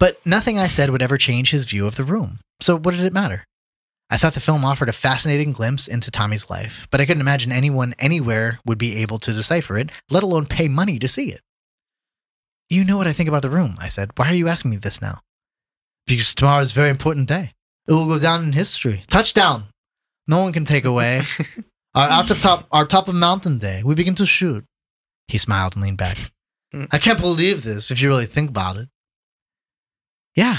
[0.00, 2.40] But nothing I said would ever change his view of the room.
[2.60, 3.44] So what did it matter?
[4.10, 7.52] I thought the film offered a fascinating glimpse into Tommy's life, but I couldn't imagine
[7.52, 11.42] anyone anywhere would be able to decipher it, let alone pay money to see it.
[12.68, 14.10] You know what I think about the room, I said.
[14.16, 15.20] Why are you asking me this now?
[16.06, 17.52] Because tomorrow is a very important day.
[17.86, 19.02] It will go down in history.
[19.08, 19.64] Touchdown.
[20.26, 21.22] No one can take away.
[21.94, 23.82] Our out of top, our top of mountain day.
[23.84, 24.64] We begin to shoot.
[25.28, 26.18] He smiled and leaned back.
[26.72, 26.86] Hmm.
[26.90, 27.92] I can't believe this.
[27.92, 28.88] If you really think about it.
[30.34, 30.58] Yeah.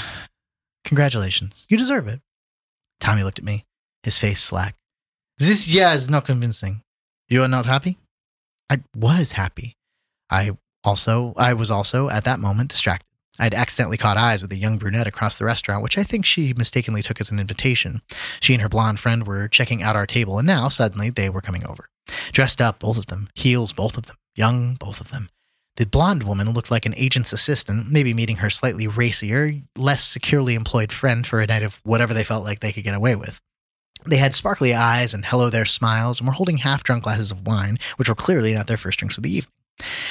[0.84, 1.66] Congratulations.
[1.68, 2.20] You deserve it.
[3.00, 3.64] Tommy looked at me,
[4.02, 4.76] his face slack.
[5.38, 6.80] This yeah is not convincing.
[7.28, 7.98] You are not happy?
[8.70, 9.76] I was happy.
[10.30, 10.52] I
[10.86, 13.06] also I was also at that moment distracted.
[13.38, 16.54] I'd accidentally caught eyes with a young brunette across the restaurant, which I think she
[16.54, 18.00] mistakenly took as an invitation.
[18.40, 21.42] She and her blonde friend were checking out our table, and now, suddenly, they were
[21.42, 21.88] coming over.
[22.32, 23.28] Dressed up, both of them.
[23.34, 24.16] Heels, both of them.
[24.34, 25.28] Young, both of them.
[25.76, 30.54] The blonde woman looked like an agent's assistant, maybe meeting her slightly racier, less securely
[30.54, 33.38] employed friend for a night of whatever they felt like they could get away with.
[34.06, 37.46] They had sparkly eyes and hello there smiles and were holding half drunk glasses of
[37.46, 39.52] wine, which were clearly not their first drinks of the evening.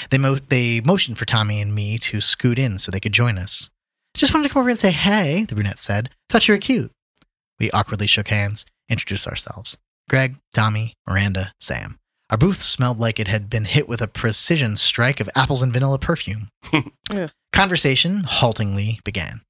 [0.09, 3.37] They, mo- they motioned for Tommy and me to scoot in so they could join
[3.37, 3.69] us.
[4.13, 6.09] Just wanted to come over and say hey, the brunette said.
[6.29, 6.91] Thought you were cute.
[7.59, 9.77] We awkwardly shook hands, introduced ourselves.
[10.09, 11.97] Greg, Tommy, Miranda, Sam.
[12.29, 15.71] Our booth smelled like it had been hit with a precision strike of apples and
[15.71, 16.49] vanilla perfume.
[17.53, 19.41] Conversation haltingly began.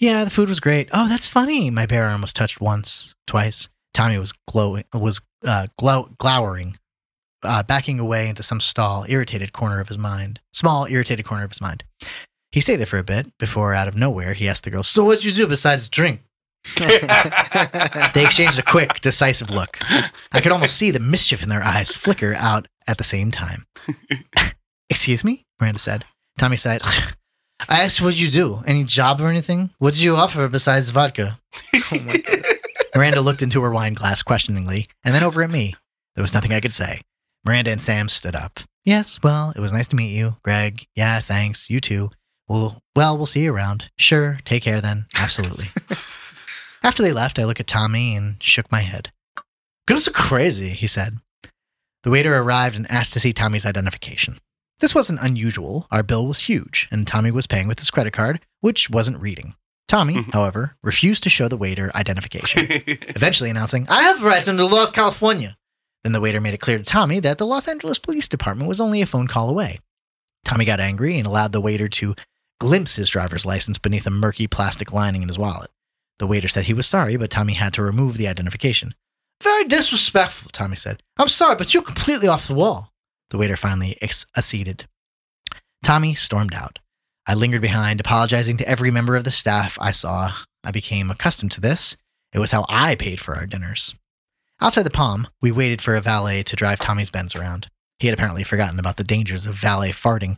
[0.00, 0.88] Yeah, the food was great.
[0.92, 1.70] Oh, that's funny.
[1.70, 3.68] My bare arm was touched once, twice.
[3.92, 6.76] Tommy was glowing, was uh, glow, glowering,
[7.44, 10.40] uh, backing away into some stall, irritated corner of his mind.
[10.52, 11.84] Small, irritated corner of his mind.
[12.52, 15.04] He stayed there for a bit before, out of nowhere, he asked the girl, "So
[15.04, 16.20] what you do besides drink?"
[18.14, 19.78] They exchanged a quick, decisive look.
[20.32, 23.64] I could almost see the mischief in their eyes flicker out at the same time.
[24.90, 25.44] Excuse me?
[25.60, 26.04] Miranda said.
[26.38, 26.82] Tommy sighed.
[27.68, 28.62] I asked what you do.
[28.66, 29.70] Any job or anything?
[29.78, 31.38] What did you offer besides vodka?
[31.74, 32.44] Oh my god.
[32.94, 35.74] Miranda looked into her wine glass questioningly, and then over at me.
[36.14, 37.00] There was nothing I could say.
[37.44, 38.60] Miranda and Sam stood up.
[38.84, 40.86] Yes, well, it was nice to meet you, Greg.
[40.94, 41.70] Yeah, thanks.
[41.70, 42.10] You too.
[42.48, 43.90] Well, well, we'll see you around.
[43.96, 44.38] Sure.
[44.44, 45.06] Take care then.
[45.16, 45.66] Absolutely.
[46.82, 49.10] After they left, I looked at Tommy and shook my head.
[49.86, 51.18] Goodness crazy, he said.
[52.02, 54.38] The waiter arrived and asked to see Tommy's identification.
[54.80, 55.86] This wasn't unusual.
[55.90, 59.54] Our bill was huge, and Tommy was paying with his credit card, which wasn't reading.
[59.88, 60.30] Tommy, mm-hmm.
[60.30, 64.84] however, refused to show the waiter identification, eventually announcing, I have rights under the law
[64.84, 65.56] of California.
[66.04, 68.80] Then the waiter made it clear to Tommy that the Los Angeles Police Department was
[68.80, 69.80] only a phone call away.
[70.44, 72.14] Tommy got angry and allowed the waiter to
[72.60, 75.70] glimpse his driver's license beneath a murky plastic lining in his wallet.
[76.18, 78.94] The waiter said he was sorry, but Tommy had to remove the identification.
[79.42, 81.02] Very disrespectful, Tommy said.
[81.18, 82.90] I'm sorry, but you're completely off the wall.
[83.30, 83.98] The waiter finally
[84.36, 84.86] acceded.
[85.82, 86.78] Tommy stormed out.
[87.26, 90.32] I lingered behind, apologizing to every member of the staff I saw.
[90.62, 91.96] I became accustomed to this.
[92.32, 93.94] It was how I paid for our dinners.
[94.60, 97.68] Outside the Palm, we waited for a valet to drive Tommy's Benz around.
[97.98, 100.36] He had apparently forgotten about the dangers of valet farting.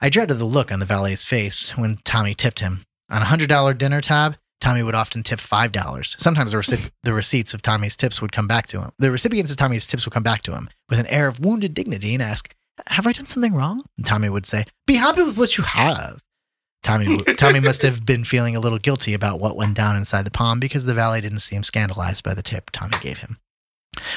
[0.00, 2.82] I dreaded the look on the valet's face when Tommy tipped him.
[3.10, 6.20] On a $100 dinner tab, Tommy would often tip $5.
[6.20, 8.92] Sometimes the, the receipts of Tommy's tips would come back to him.
[8.98, 11.74] The recipients of Tommy's tips would come back to him with an air of wounded
[11.74, 12.54] dignity and ask,
[12.86, 13.84] Have I done something wrong?
[13.96, 16.20] And Tommy would say, Be happy with what you have.
[16.82, 20.30] Tommy, Tommy must have been feeling a little guilty about what went down inside the
[20.30, 23.38] palm because the valet didn't seem scandalized by the tip Tommy gave him.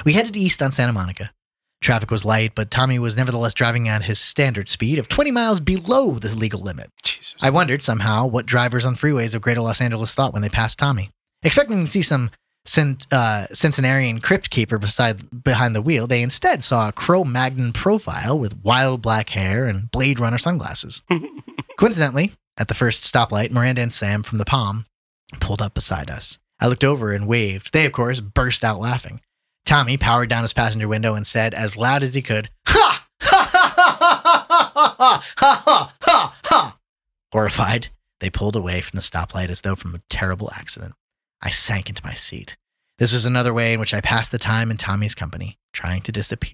[0.05, 1.31] We headed east on Santa Monica.
[1.79, 5.59] Traffic was light, but Tommy was nevertheless driving at his standard speed of 20 miles
[5.59, 6.89] below the legal limit.
[7.03, 7.35] Jesus.
[7.39, 10.79] I wondered somehow what drivers on freeways of greater Los Angeles thought when they passed
[10.79, 11.09] Tommy.
[11.43, 12.31] Expecting to see some
[12.65, 17.71] Cent, uh, Centenarian crypt keeper beside, behind the wheel, they instead saw a Cro Magnon
[17.71, 21.01] profile with wild black hair and Blade Runner sunglasses.
[21.77, 24.85] Coincidentally, at the first stoplight, Miranda and Sam from the Palm
[25.39, 26.39] pulled up beside us.
[26.59, 27.71] I looked over and waved.
[27.71, 29.21] They, of course, burst out laughing.
[29.67, 33.05] Tommy powered down his passenger window and said as loud as he could, Ha!
[33.19, 36.39] Ha ha ha ha ha ha ha!
[36.45, 36.77] Ha!
[37.33, 37.89] Horrified,
[38.21, 40.93] they pulled away from the stoplight as though from a terrible accident.
[41.41, 42.55] I sank into my seat.
[42.97, 46.13] This was another way in which I passed the time in Tommy's company, trying to
[46.13, 46.53] disappear.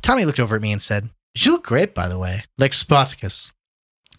[0.00, 3.50] Tommy looked over at me and said, You look great, by the way, like Spartacus.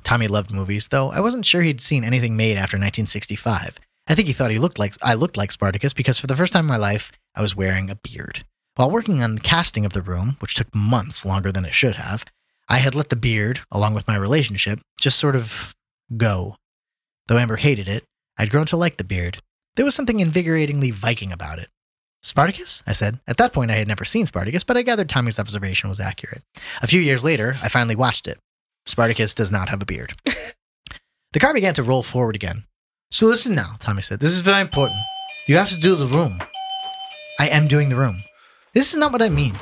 [0.04, 3.80] Tommy loved movies, though I wasn't sure he'd seen anything made after 1965.
[4.08, 6.52] I think he thought he looked like I looked like Spartacus because for the first
[6.52, 8.46] time in my life, I was wearing a beard.
[8.76, 11.96] While working on the casting of the room, which took months longer than it should
[11.96, 12.26] have,
[12.70, 15.74] I had let the beard, along with my relationship, just sort of
[16.16, 16.56] go.
[17.28, 18.04] Though Amber hated it,
[18.38, 19.42] I'd grown to like the beard.
[19.76, 21.70] There was something invigoratingly Viking about it.
[22.24, 22.84] Spartacus?
[22.86, 23.20] I said.
[23.28, 26.44] At that point, I had never seen Spartacus, but I gathered Tommy's observation was accurate.
[26.82, 28.40] A few years later, I finally watched it.
[28.86, 30.14] Spartacus does not have a beard.
[31.34, 32.66] the car began to roll forward again.
[33.10, 34.20] So listen now, Tommy said.
[34.20, 35.00] This is very important.
[35.48, 36.40] You have to do the room.
[37.42, 38.24] I am doing the room.
[38.72, 39.58] This is not what I mean.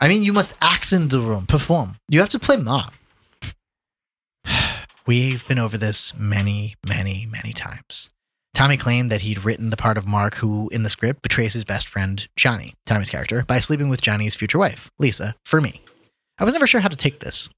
[0.00, 1.96] I mean, you must act in the room, perform.
[2.08, 2.92] You have to play Mark.
[5.08, 8.10] We've been over this many, many, many times.
[8.54, 11.64] Tommy claimed that he'd written the part of Mark, who in the script betrays his
[11.64, 15.82] best friend, Johnny, Tommy's character, by sleeping with Johnny's future wife, Lisa, for me.
[16.38, 17.50] I was never sure how to take this.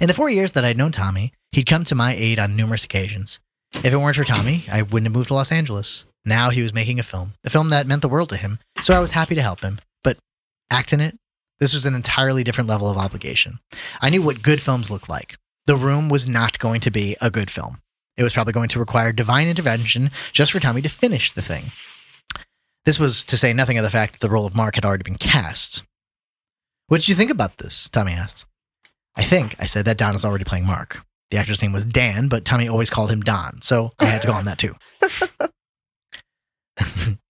[0.00, 2.84] In the four years that I'd known Tommy, he'd come to my aid on numerous
[2.84, 3.40] occasions.
[3.72, 6.04] If it weren't for Tommy, I wouldn't have moved to Los Angeles.
[6.24, 8.94] Now he was making a film, a film that meant the world to him, so
[8.94, 9.78] I was happy to help him.
[10.02, 10.18] But
[10.70, 11.16] acting it?
[11.58, 13.58] This was an entirely different level of obligation.
[14.02, 15.36] I knew what good films looked like.
[15.66, 17.78] The Room was not going to be a good film.
[18.16, 21.64] It was probably going to require divine intervention just for Tommy to finish the thing.
[22.84, 25.04] This was to say nothing of the fact that the role of Mark had already
[25.04, 25.82] been cast.
[26.88, 27.88] What did you think about this?
[27.88, 28.44] Tommy asked.
[29.16, 31.02] I think, I said, that Don is already playing Mark.
[31.30, 34.26] The actor's name was Dan, but Tommy always called him Don, so I had to
[34.26, 34.74] call him that too.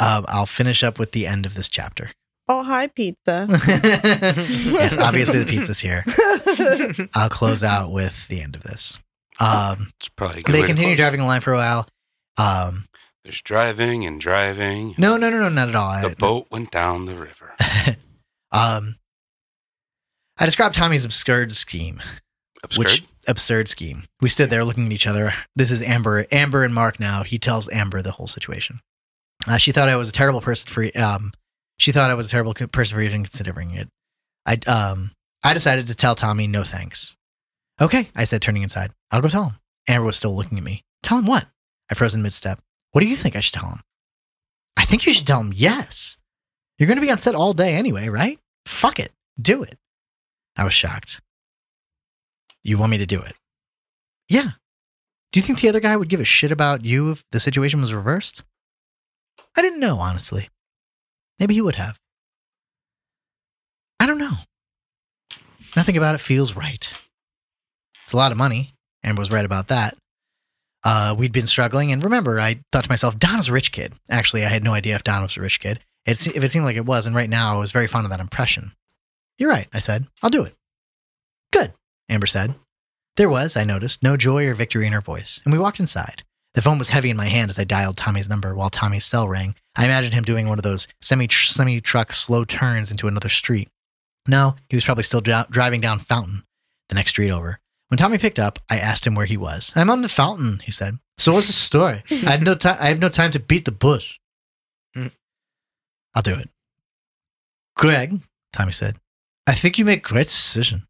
[0.00, 2.10] um, I'll finish up with the end of this chapter.
[2.48, 3.46] Oh, hi, pizza.
[3.50, 6.02] yes, obviously the pizza's here.
[7.14, 8.98] I'll close out with the end of this.
[9.38, 11.86] Um, It's probably a good they way to continue driving the line for a while.
[12.38, 12.86] Um,
[13.22, 14.94] There's driving and driving.
[14.96, 16.00] no, no, no, no, not at all.
[16.00, 17.54] The I- boat went down the river.
[18.50, 18.96] um,
[20.38, 22.00] I described Tommy's absurd scheme.
[22.62, 22.78] Absurd.
[22.78, 24.04] Which absurd scheme?
[24.20, 25.32] We stood there looking at each other.
[25.54, 27.24] This is Amber, Amber and Mark now.
[27.24, 28.80] He tells Amber the whole situation.
[29.48, 31.00] Uh, she thought I was a terrible person for.
[31.00, 31.30] Um,
[31.78, 33.88] she thought I was a terrible person for even considering it.
[34.44, 35.10] I um,
[35.42, 37.16] I decided to tell Tommy no thanks.
[37.80, 38.92] Okay, I said, turning inside.
[39.10, 39.58] I'll go tell him.
[39.88, 40.82] Amber was still looking at me.
[41.02, 41.46] Tell him what?
[41.90, 42.60] I froze in mid step.
[42.92, 43.80] What do you think I should tell him?
[44.76, 46.18] I think you should tell him yes.
[46.78, 48.38] You're going to be on set all day anyway, right?
[48.66, 49.12] Fuck it.
[49.40, 49.78] Do it.
[50.56, 51.20] I was shocked.
[52.62, 53.34] You want me to do it?
[54.28, 54.50] Yeah.
[55.32, 57.80] Do you think the other guy would give a shit about you if the situation
[57.80, 58.44] was reversed?
[59.56, 60.48] I didn't know, honestly.
[61.38, 61.98] Maybe he would have.
[64.00, 64.32] I don't know.
[65.76, 66.90] Nothing about it feels right.
[68.04, 69.96] It's a lot of money, Amber was right about that.
[70.84, 73.94] Uh, we'd been struggling, and remember, I thought to myself, Don's a rich kid.
[74.10, 75.80] Actually, I had no idea if Don was a rich kid.
[76.06, 78.10] It, if it seemed like it was, and right now I was very fond of
[78.10, 78.72] that impression.
[79.38, 80.06] You're right, I said.
[80.22, 80.54] I'll do it.
[81.52, 81.72] Good,
[82.08, 82.54] Amber said.
[83.16, 86.22] There was, I noticed, no joy or victory in her voice, and we walked inside.
[86.58, 89.28] The phone was heavy in my hand as I dialed Tommy's number while Tommy's cell
[89.28, 89.54] rang.
[89.76, 93.68] I imagined him doing one of those semi semi truck slow turns into another street.
[94.26, 96.42] No, he was probably still dri- driving down Fountain.
[96.88, 97.60] the next street over.
[97.86, 99.72] When Tommy picked up, I asked him where he was.
[99.76, 100.98] I'm on the fountain, he said.
[101.16, 102.02] So what's the story?
[102.10, 102.78] I had no time.
[102.80, 104.18] I have no time to beat the bush.
[104.94, 105.14] Hmm.
[106.12, 106.50] I'll do it.
[107.76, 108.20] Greg,
[108.52, 108.96] Tommy said,
[109.46, 110.87] I think you make great decision.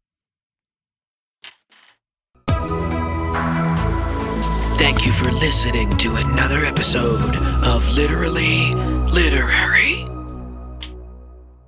[4.79, 8.71] Thank you for listening to another episode of Literally
[9.11, 10.05] Literary.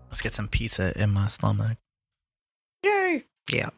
[0.10, 1.78] Let's get some pizza in my stomach.
[2.86, 3.26] Yay.
[3.52, 3.72] Yeah.